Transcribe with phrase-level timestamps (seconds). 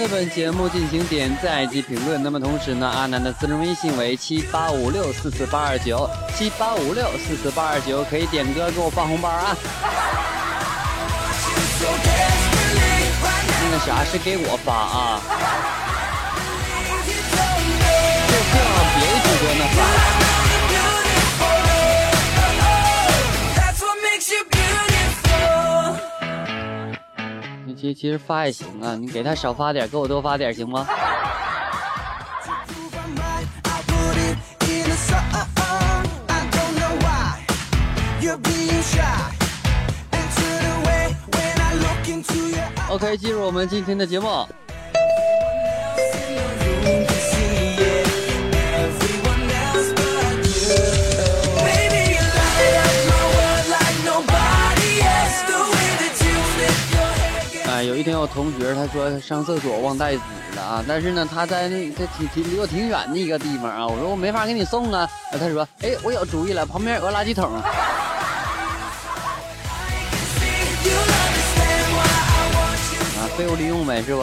[0.00, 2.22] 对本节目进行点赞以及评论。
[2.22, 9.54] 那么同时呢，阿南的私人微信为七八五六四四八二九七八五六四四八二九，可以点歌给我发红包啊。
[13.62, 15.20] 那个啥是给我发啊，
[27.94, 30.86] 其实发也行啊，你给他少发点，给我多发点，行吗
[42.88, 44.46] ？ok，进入我们今天的节目。
[58.00, 60.20] 一天我同学他说他上厕所忘带纸
[60.56, 67.52] 了啊，但是呢他在那他挺挺离我挺远的一个地方啊，我说我没法给你送啊，他说哎我有主意了，旁边有个垃圾桶。
[67.52, 67.62] 啊，
[73.36, 74.22] 废物利用呗，是不？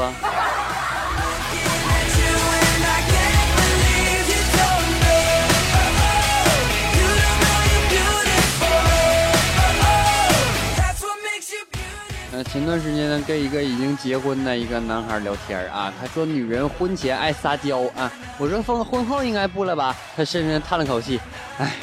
[12.58, 19.96] 前段时间呢，跟一个已经结婚的一个男孩聊天儿啊，他说女人婚前爱撒娇啊，我说婚婚后应该不了吧？
[20.16, 21.20] 他深深叹了口气，
[21.60, 21.74] 哎，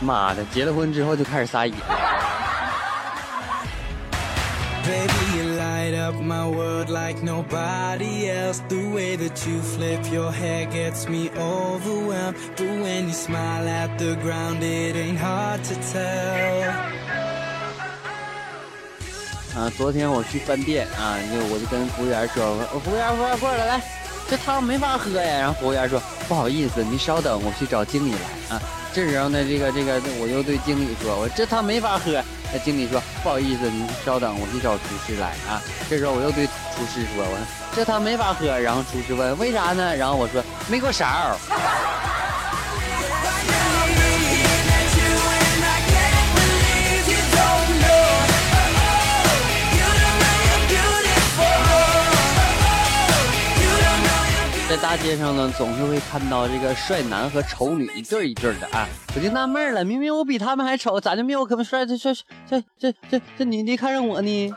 [0.00, 1.74] 妈的，结了婚之后就开始撒野
[19.58, 23.82] 啊，昨天我去饭店啊，就我就跟服务员说，我说服务员，服务员过来来，
[24.30, 25.38] 这汤没法喝呀。
[25.40, 28.62] 然后服务员说，不好意思，您稍等，我去找经理来啊。
[28.94, 32.22] 这时候呢，这个这个，我又对经理说，我这汤没法喝。
[32.52, 35.60] 那经理说，不好意思，您稍等，我去找厨师来啊。
[35.90, 38.46] 这时候我又对厨师说，我说这汤没法喝。
[38.46, 39.96] 然后厨师问为啥呢？
[39.96, 41.36] 然后我说没过勺。
[54.68, 58.86] 在大街上呢，总是会看到这个帅男和丑女一对一对的啊，
[59.16, 62.12] 我就纳闷了，明明我比他们还丑，咋就没有可帅的帅
[62.46, 64.54] 这这这这女的看上我呢？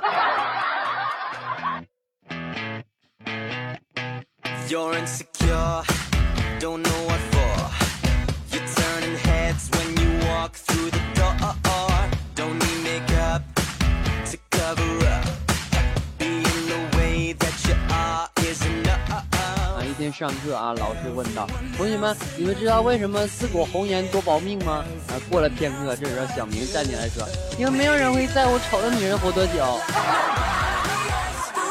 [20.11, 27.25] 天上课啊，老师问道：“同学们，你们知道为什么自古红颜多薄命吗？”啊，过了片刻，这时候小明站起来说
[27.57, 29.53] ：“因为没有人会在乎丑的女人活多久。
[29.53, 29.61] The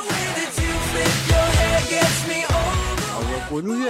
[0.08, 3.20] way that you flip your hair gets me over.
[3.20, 3.84] ”我：“滚出去！”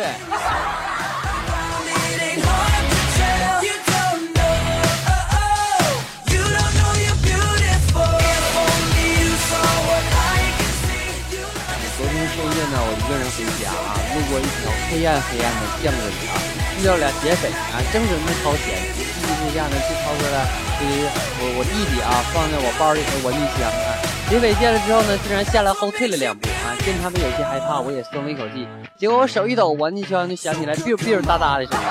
[12.41, 16.41] 深夜呢，我一个人回家啊，路过一条黑暗黑暗的巷子里啊，
[16.81, 20.49] 遇到俩劫匪啊，正准备掏钱，一气之下呢，就掏出来
[20.81, 20.89] 这
[21.37, 23.93] 我我弟弟啊放在我包里的玩具箱啊，
[24.31, 28.67] 劫匪见了之后呢，竟然下来后退了两步啊，见他们有些害怕，我也松了一口气，
[28.97, 31.87] 结果我手一抖，玩具箱就响起来 biu biu 哒哒的声音。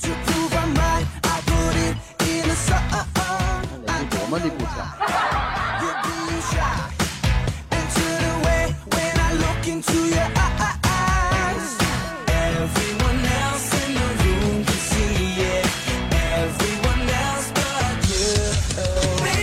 [0.00, 1.92] To prove I'm right, I put it
[2.24, 3.04] in a song.
[3.84, 4.97] 那得是多么的不巧！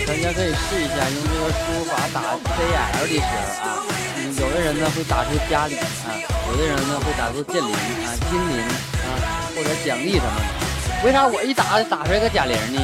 [0.06, 3.20] 大家可以试一下用这个输入法打 CL 的时
[3.62, 3.64] 啊，
[4.40, 6.14] 有的人呢会打出家里啊，
[6.48, 9.06] 有的人呢会打出剑灵啊、金灵啊
[9.54, 10.42] 或者奖励什么的。
[11.04, 12.80] 为啥我一打打出来个贾玲呢？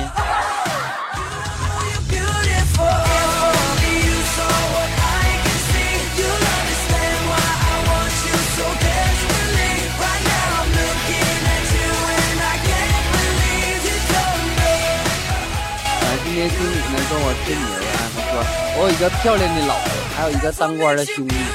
[16.35, 17.61] 今天经理呢跟我吹牛
[17.93, 18.41] 啊，他说
[18.81, 21.53] 我有一个漂亮的老婆，还有一个当官的兄弟啊。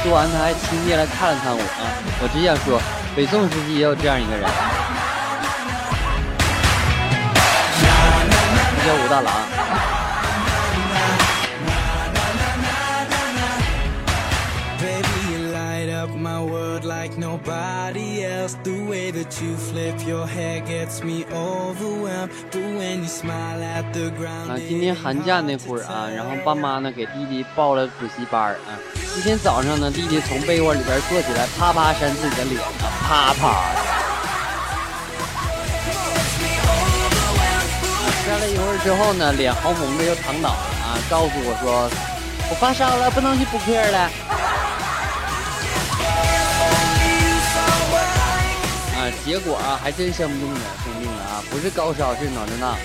[0.00, 1.82] 说完他还亲切的看了看我啊，
[2.22, 2.80] 我只想说，
[3.16, 4.46] 北宋时期也有这样一个人，
[8.78, 9.51] 他叫武大郎。
[17.12, 23.08] Like nobody else The way that you flip your hair gets me overwhelmed But when you
[23.08, 28.78] smile at the ground 啊，今天寒假那会儿啊，然后爸妈呢给弟弟报了补习班啊。
[29.14, 33.64] 今天早上呢，弟弟从被窝里边坐起来，啪啪扇自己的脸啊，啪啪。
[38.24, 41.90] 扇了一会儿之后呢，脸红红的又躺倒了啊，告诉我说
[42.50, 44.10] 我发烧了，不能去补课了。
[49.24, 52.70] 结果啊，还真生病了，生病了啊，不是高烧，是脑震荡。
[52.70, 52.76] 啊，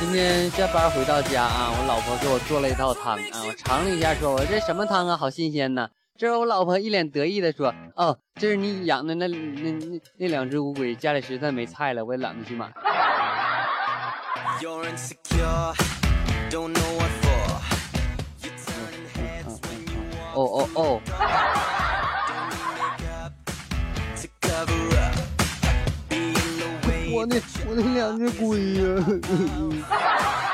[0.00, 5.88] 今天下班回到家啊，我老婆给我做了一道汤啊，我尝了一下，说我这什么汤啊，好新鲜呐。
[6.18, 12.72] 这时候我老婆一脸得意的说，哦，这是你养的那那那那两只乌龟，家里实在没菜了，我也懒得去买。
[14.61, 15.73] You're insecure,
[16.49, 17.45] don't know what for.
[18.43, 20.35] You're turning heads when you walk.
[20.35, 21.01] Oh, oh, oh.
[24.21, 25.15] To cover up,
[26.09, 27.11] being the way.
[27.13, 27.35] 我那
[27.67, 30.44] 我那两只龟呀。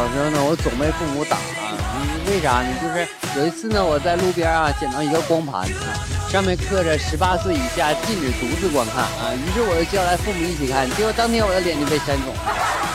[0.00, 2.72] 小时候呢，我总被父母打啊，为啥呢？
[2.80, 3.06] 就是
[3.36, 5.92] 有一次呢，我在路边啊捡到一个光盘啊，
[6.32, 12.89] 上面刻着十八岁以下禁止独自观看啊，于是我就叫来父母一起看，结果当天我的脸就被扇肿了。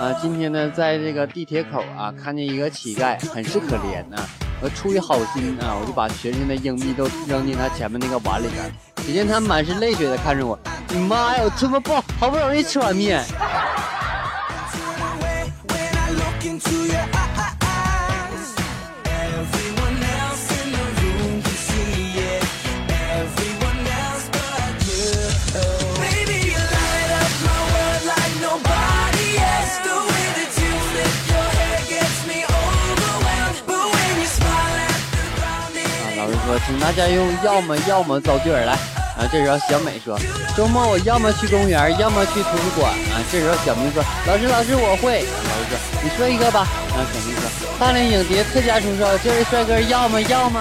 [0.00, 4.16] 啊，今天呢，在这个地铁口啊，看见一个乞丐，很是可怜呐。
[4.62, 8.72] 我出于好心啊，我就把全身的硬币都扔进他前面那个碗里边。
[9.04, 10.58] 只见他满是泪水的看着我，
[10.88, 13.22] 你妈呀，我这么不好不容易吃碗面。
[36.66, 38.72] 请大家用要么要么造句儿来
[39.18, 39.28] 啊！
[39.30, 40.18] 这时候小美说
[40.56, 47.42] ：“周末我要么去公园，要么去图书馆啊！”这时候小明说：“老师，老师，我会。”老师说：“你说一个吧。”然后小明说
[47.78, 50.58] ：“大连影碟特价出售，这位帅哥要么要么。”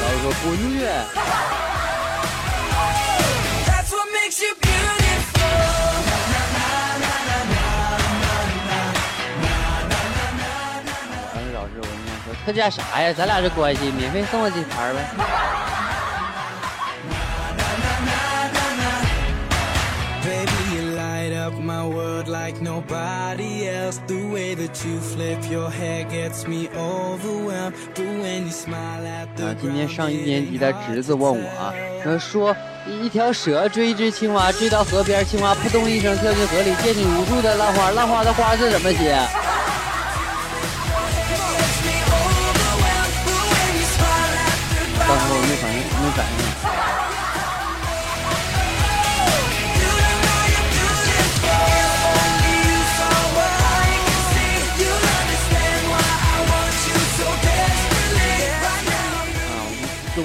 [0.00, 0.86] 老师说：“滚去！”
[12.50, 13.12] 特价啥呀？
[13.16, 15.00] 咱俩这关系，免费送我几盘呗。
[29.38, 31.72] 啊，今天上一年级的侄子问我啊，
[32.18, 39.16] 说一条蛇追一只青蛙，追到河边，青蛙扑通一声跳进河里，溅起无数的浪花，浪花的花是怎么写？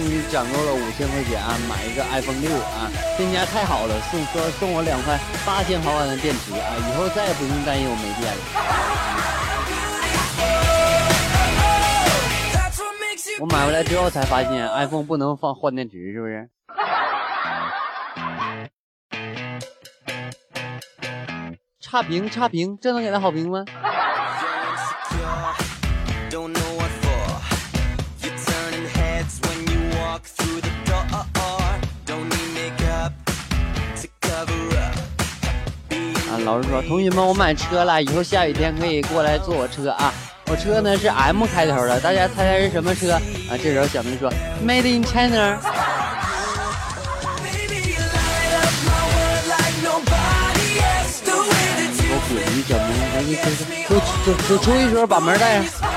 [0.10, 2.92] 于攒够了五千块钱啊，买一个 iPhone 六啊！
[3.18, 8.40] 这家太好了，送说送我两块八千毫安的电池啊，以后再也不用担心我没电了。
[13.42, 16.50] 我买回来之后才发现，iPhone 不能放换电池，是不是？
[21.82, 23.66] 差评差评，这能给他好评吗？
[36.46, 40.14] 老师说，同学们，我买车了，以后下雨天可以过来坐我车啊。
[40.48, 40.96] 我车呢？
[40.96, 43.22] 是 M 开头的，大家猜猜是什么车啊？
[43.58, 44.32] 这时候小明说
[44.64, 45.58] Made in China。
[52.08, 53.36] 我鼓励小明，赶紧
[53.90, 55.95] 就就就出去时把门带上。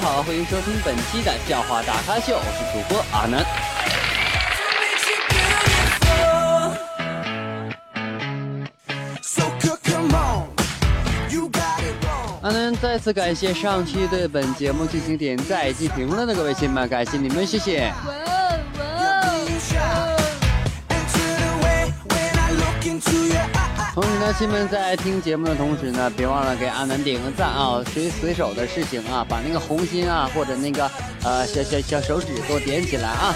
[0.00, 3.44] 好，欢迎收听本期的笑话大咖秀，我是主播阿南。
[12.42, 17.92] 阿南再次感谢上期对本节目进行点赞以及评论的各位亲们，感谢你们，谢谢。
[23.92, 27.82] 同时呢，亲们在听节目的同时呢，别忘了给阿南点个赞啊！
[27.92, 30.88] 随随手的事情啊，把那个红心啊，或者那个
[31.24, 33.34] 呃小小小手指给我点起来啊！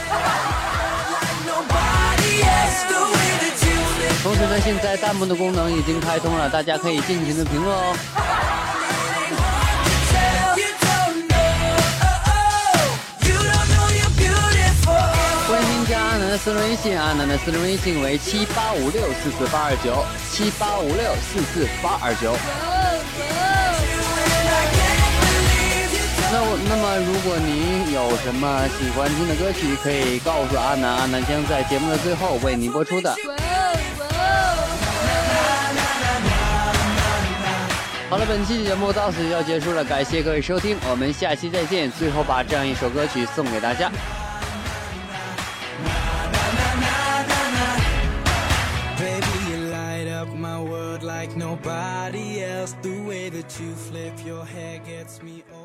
[4.23, 8.24] 同时呢，现在弹幕的功能已经开通了，大家可以尽情的评论哦。
[16.37, 22.37] 私人微信，阿南的私人微信为七八五六四四八二九，七八五六四四八二九。
[26.33, 33.15] 那我那么，如果您有什么喜欢听的歌曲，可以告诉阿南，阿南将在节目的最后为您播出的。
[38.11, 41.91] 好了，本期节目到此就要结束了，感谢各位收听，我们下期再见。
[41.93, 43.91] 最后把这样一首歌曲送给大家。
[51.35, 52.75] Like nobody else.
[52.83, 55.65] The way that you flip your hair gets me over.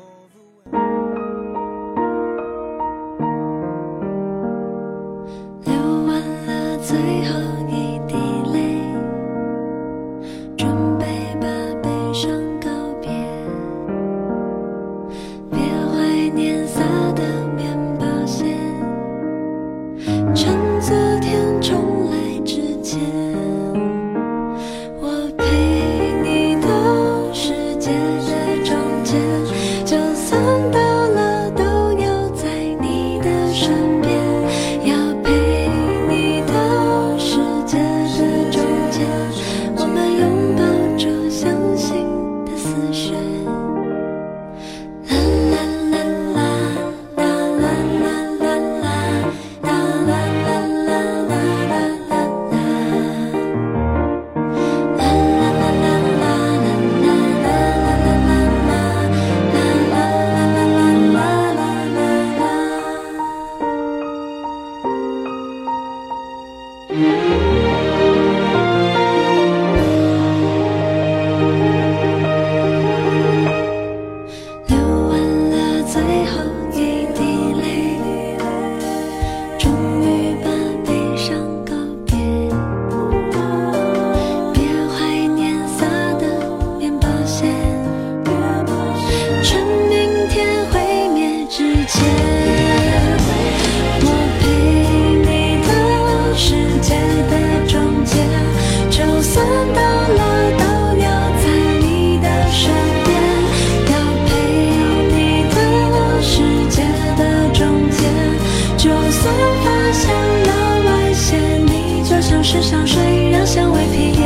[112.52, 114.19] 是香水，让香味平。